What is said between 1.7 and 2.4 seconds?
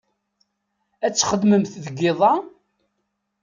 deg iḍ-a?